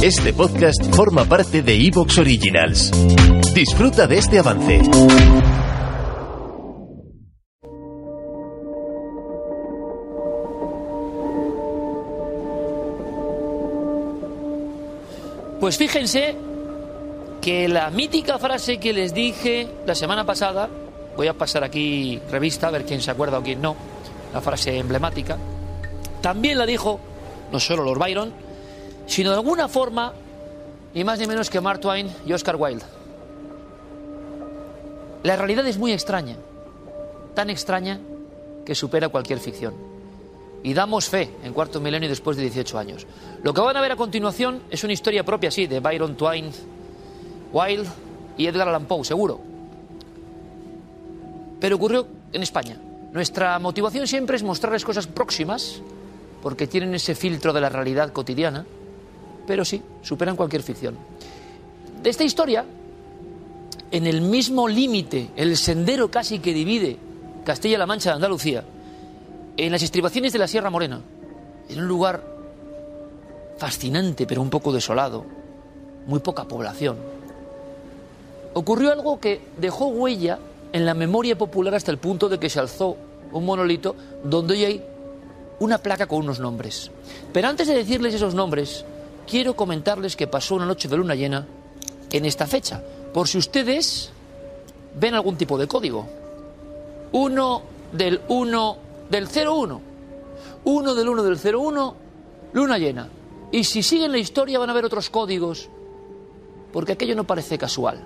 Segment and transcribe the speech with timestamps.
[0.00, 2.92] Este podcast forma parte de Evox Originals.
[3.52, 4.80] Disfruta de este avance.
[15.58, 16.36] Pues fíjense
[17.40, 20.68] que la mítica frase que les dije la semana pasada,
[21.16, 23.74] voy a pasar aquí revista a ver quién se acuerda o quién no,
[24.32, 25.36] la frase emblemática,
[26.20, 27.00] también la dijo
[27.50, 28.47] no solo Lord Byron,
[29.08, 30.12] sino de alguna forma
[30.94, 32.84] ni más ni menos que Mark Twain y Oscar Wilde.
[35.24, 36.36] La realidad es muy extraña,
[37.34, 37.98] tan extraña
[38.64, 39.74] que supera cualquier ficción.
[40.62, 43.06] Y damos fe en cuarto milenio después de 18 años.
[43.42, 46.50] Lo que van a ver a continuación es una historia propia, sí, de Byron, Twain,
[47.52, 47.88] Wilde
[48.36, 49.40] y Edgar Allan Poe, seguro.
[51.60, 52.76] Pero ocurrió en España.
[53.12, 55.80] Nuestra motivación siempre es mostrarles cosas próximas,
[56.42, 58.66] porque tienen ese filtro de la realidad cotidiana,
[59.48, 60.94] pero sí, superan cualquier ficción.
[62.02, 62.66] De esta historia,
[63.90, 66.98] en el mismo límite, el sendero casi que divide
[67.46, 68.62] Castilla-La Mancha de Andalucía,
[69.56, 71.00] en las estribaciones de la Sierra Morena,
[71.70, 72.22] en un lugar
[73.56, 75.24] fascinante pero un poco desolado,
[76.06, 76.98] muy poca población,
[78.52, 80.38] ocurrió algo que dejó huella
[80.74, 82.98] en la memoria popular hasta el punto de que se alzó
[83.32, 84.84] un monolito donde hoy hay
[85.58, 86.90] una placa con unos nombres.
[87.32, 88.84] Pero antes de decirles esos nombres,
[89.28, 91.46] quiero comentarles que pasó una noche de luna llena
[92.10, 94.10] en esta fecha, por si ustedes
[94.98, 96.06] ven algún tipo de código.
[97.12, 98.76] Uno del 1
[99.10, 99.80] del 01.
[100.64, 101.96] 1 del 1 del 01,
[102.52, 103.08] luna llena.
[103.52, 105.68] Y si siguen la historia van a ver otros códigos,
[106.72, 108.00] porque aquello no parece casual.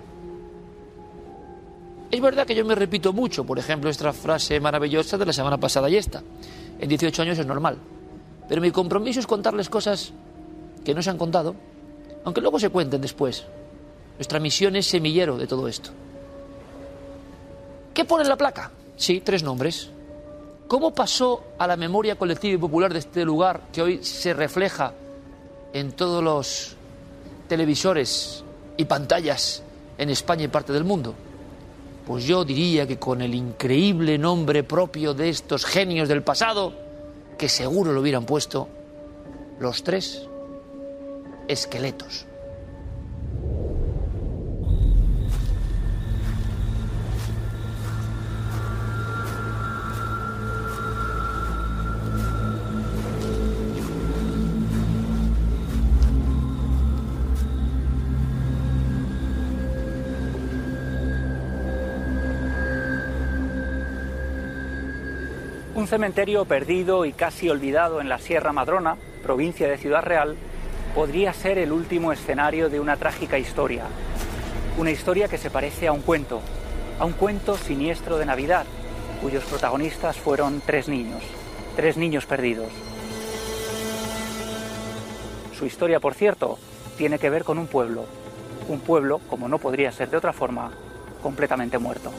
[2.11, 5.57] Es verdad que yo me repito mucho, por ejemplo, esta frase maravillosa de la semana
[5.57, 6.21] pasada y esta.
[6.79, 7.77] En 18 años es normal.
[8.47, 10.13] Pero mi compromiso es contarles cosas
[10.83, 11.55] que no se han contado,
[12.23, 13.45] aunque luego se cuenten después.
[14.17, 15.89] Nuestra misión es semillero de todo esto.
[17.93, 18.71] ¿Qué pone en la placa?
[18.95, 19.89] Sí, tres nombres.
[20.67, 24.93] ¿Cómo pasó a la memoria colectiva y popular de este lugar que hoy se refleja
[25.73, 26.75] en todos los
[27.47, 28.43] televisores
[28.77, 29.61] y pantallas
[29.97, 31.13] en España y parte del mundo?
[32.05, 36.73] Pues yo diría que con el increíble nombre propio de estos genios del pasado,
[37.37, 38.67] que seguro lo hubieran puesto
[39.59, 40.27] los tres
[41.47, 42.27] esqueletos.
[65.75, 70.37] Un cementerio perdido y casi olvidado en la Sierra Madrona, provincia de Ciudad Real,
[70.93, 73.85] podría ser el último escenario de una trágica historia.
[74.77, 76.41] Una historia que se parece a un cuento,
[76.99, 78.65] a un cuento siniestro de Navidad,
[79.21, 81.23] cuyos protagonistas fueron tres niños,
[81.75, 82.71] tres niños perdidos.
[85.57, 86.59] Su historia, por cierto,
[86.97, 88.05] tiene que ver con un pueblo,
[88.67, 90.71] un pueblo, como no podría ser de otra forma,
[91.21, 92.11] completamente muerto.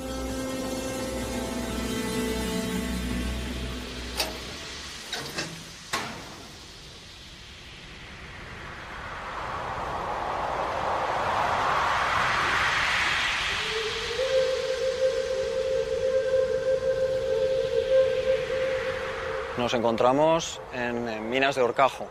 [19.64, 22.06] Nos encontramos en, Minas de Horcajo,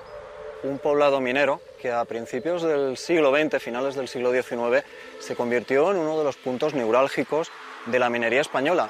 [0.63, 4.83] un poblado minero que a principios del siglo XX, finales del siglo XIX,
[5.19, 7.51] se convirtió en uno de los puntos neurálgicos
[7.85, 8.89] de la minería española.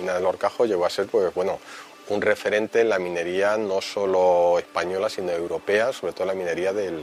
[0.00, 1.60] Mina del Horcajo llegó a ser, pues bueno,
[2.08, 7.02] un referente en la minería no solo española, sino europea, sobre todo la minería del,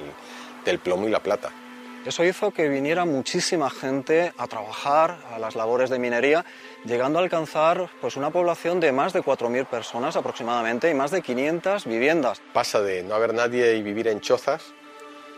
[0.65, 1.51] del plomo y la plata.
[2.05, 6.43] Eso hizo que viniera muchísima gente a trabajar a las labores de minería,
[6.83, 11.21] llegando a alcanzar pues, una población de más de 4.000 personas aproximadamente y más de
[11.21, 12.41] 500 viviendas.
[12.51, 14.73] Pasa de no haber nadie y vivir en chozas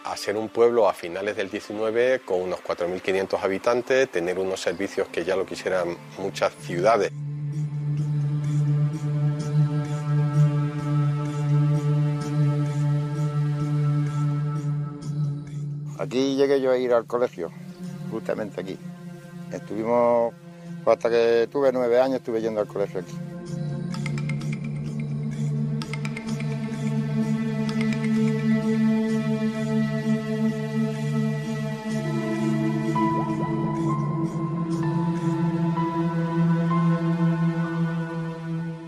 [0.06, 5.08] a ser un pueblo a finales del 19 con unos 4.500 habitantes, tener unos servicios
[5.10, 7.12] que ya lo quisieran muchas ciudades.
[16.16, 17.52] Aquí llegué yo a ir al colegio,
[18.10, 18.78] justamente aquí.
[19.52, 20.34] Estuvimos,
[20.86, 23.14] hasta que tuve nueve años, estuve yendo al colegio aquí.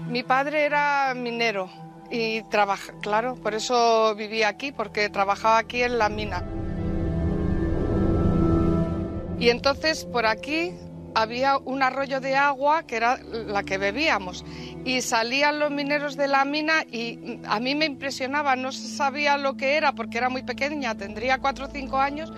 [0.08, 1.70] Mi padre era minero
[2.10, 6.42] y trabaja, claro, por eso vivía aquí, porque trabajaba aquí en la mina.
[9.40, 10.74] Y entonces por aquí
[11.14, 14.46] había un arroyo de agua que era la que bebíamos
[14.86, 19.58] y salían los mineros de la mina y a mí me impresionaba, no sabía lo
[19.58, 22.32] que era porque era muy pequeña, tendría cuatro o cinco años,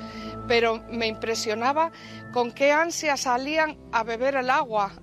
[0.48, 1.92] pero me impresionaba
[2.32, 4.94] con qué ansia salían a beber el agua.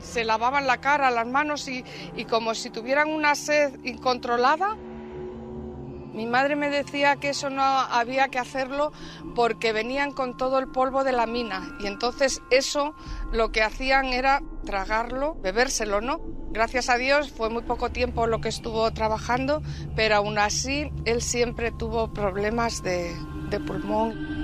[0.00, 1.84] Se lavaban la cara, las manos y,
[2.16, 4.76] y como si tuvieran una sed incontrolada.
[6.14, 8.92] Mi madre me decía que eso no había que hacerlo
[9.34, 12.94] porque venían con todo el polvo de la mina y entonces eso
[13.32, 16.20] lo que hacían era tragarlo, bebérselo, ¿no?
[16.52, 19.60] Gracias a Dios fue muy poco tiempo lo que estuvo trabajando,
[19.96, 23.12] pero aún así él siempre tuvo problemas de,
[23.50, 24.43] de pulmón.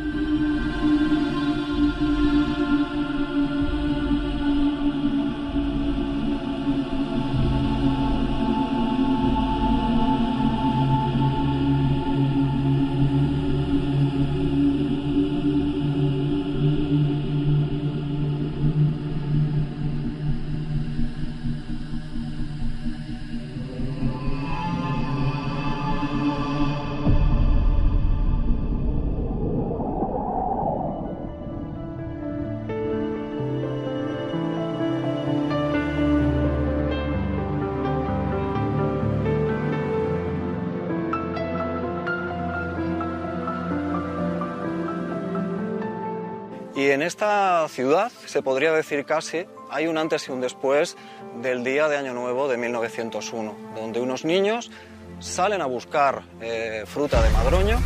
[46.74, 50.96] Y en esta ciudad, se podría decir casi, hay un antes y un después
[51.42, 54.70] del día de Año Nuevo de 1901, donde unos niños
[55.18, 57.78] salen a buscar eh, fruta de madroño,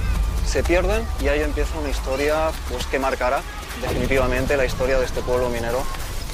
[0.46, 3.40] se pierden y ahí empieza una historia pues, que marcará
[3.80, 5.82] definitivamente la historia de este pueblo minero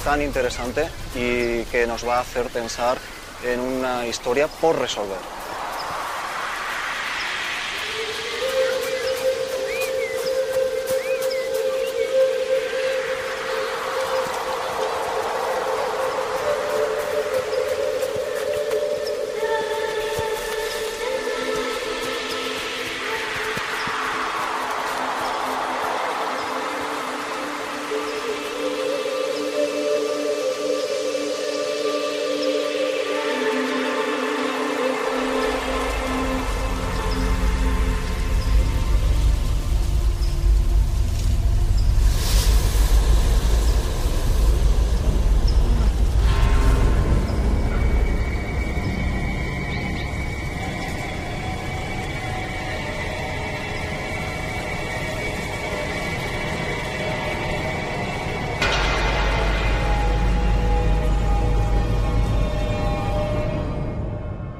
[0.03, 2.97] tan interesante y que nos va a hacer pensar
[3.45, 5.40] en una historia por resolver.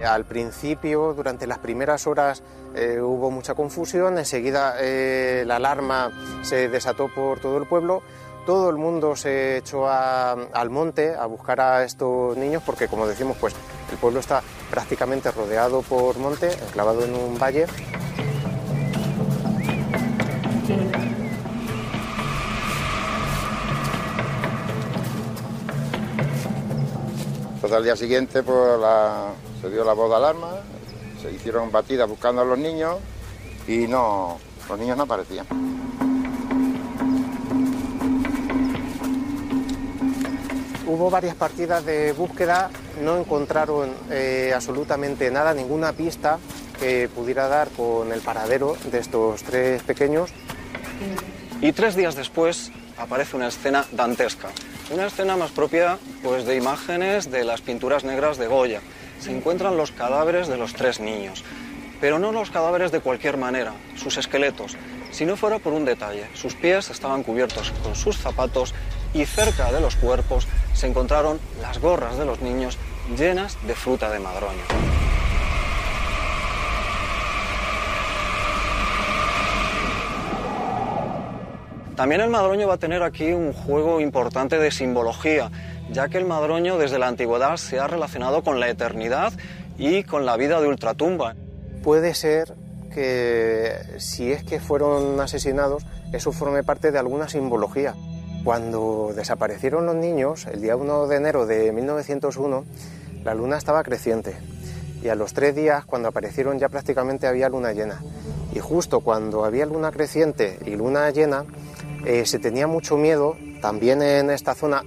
[0.05, 2.41] Al principio, durante las primeras horas,
[2.75, 6.11] eh, hubo mucha confusión, enseguida eh, la alarma
[6.43, 8.01] se desató por todo el pueblo,
[8.45, 13.37] todo el mundo se echó al monte a buscar a estos niños porque, como decimos,
[13.39, 13.53] pues
[13.91, 14.41] el pueblo está
[14.71, 17.67] prácticamente rodeado por monte, enclavado en un valle.
[27.55, 30.61] Entonces al día siguiente pues, la- se dio la voz de alarma,
[31.21, 32.97] se hicieron batidas buscando a los niños
[33.67, 35.45] y no, los niños no aparecían.
[40.87, 42.69] Hubo varias partidas de búsqueda,
[43.01, 46.39] no encontraron eh, absolutamente nada, ninguna pista
[46.79, 50.31] que pudiera dar con el paradero de estos tres pequeños.
[51.61, 54.49] Y tres días después aparece una escena dantesca,
[54.91, 58.81] una escena más propia pues, de imágenes de las pinturas negras de Goya.
[59.21, 61.43] Se encuentran los cadáveres de los tres niños,
[62.01, 64.75] pero no los cadáveres de cualquier manera, sus esqueletos,
[65.11, 66.25] si no fuera por un detalle.
[66.33, 68.73] Sus pies estaban cubiertos con sus zapatos
[69.13, 72.79] y cerca de los cuerpos se encontraron las gorras de los niños
[73.15, 74.63] llenas de fruta de madroño.
[81.95, 85.51] También el madroño va a tener aquí un juego importante de simbología,
[85.91, 89.33] ya que el madroño desde la antigüedad se ha relacionado con la eternidad
[89.77, 91.35] y con la vida de ultratumba.
[91.83, 92.53] Puede ser
[92.93, 97.95] que si es que fueron asesinados, eso forme parte de alguna simbología.
[98.43, 102.65] Cuando desaparecieron los niños, el día 1 de enero de 1901,
[103.23, 104.35] la luna estaba creciente
[105.03, 108.01] y a los tres días, cuando aparecieron, ya prácticamente había luna llena.
[108.53, 111.45] Y justo cuando había luna creciente y luna llena,
[112.05, 114.83] eh, se tenía mucho miedo también en esta zona,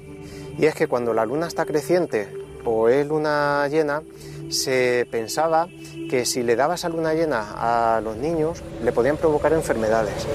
[0.58, 2.28] y es que cuando la luna está creciente
[2.64, 4.02] o es luna llena,
[4.48, 5.68] se pensaba
[6.08, 10.26] que si le daba esa luna llena a los niños, le podían provocar enfermedades.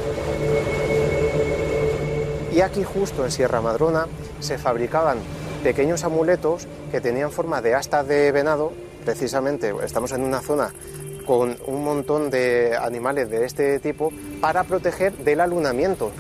[2.52, 4.08] Y aquí justo en Sierra Madrona
[4.40, 5.20] se fabricaban
[5.64, 8.72] pequeños amuletos que tenían forma de astas de venado
[9.10, 10.72] precisamente estamos en una zona
[11.26, 14.12] con un montón de animales de este tipo
[14.42, 16.12] para proteger del alunamiento.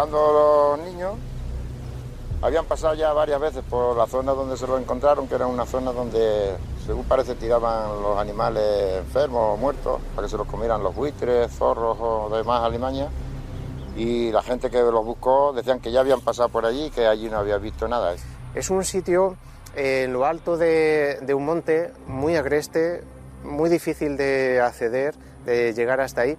[0.00, 1.12] Buscando los niños,
[2.40, 5.66] habían pasado ya varias veces por la zona donde se los encontraron, que era una
[5.66, 10.82] zona donde, según parece, tiraban los animales enfermos o muertos para que se los comieran
[10.82, 13.08] los buitres, zorros o demás alimañas.
[13.94, 17.28] Y la gente que los buscó decían que ya habían pasado por allí que allí
[17.28, 18.14] no había visto nada.
[18.54, 19.36] Es un sitio
[19.76, 23.04] en lo alto de, de un monte muy agreste,
[23.44, 25.14] muy difícil de acceder,
[25.44, 26.38] de llegar hasta ahí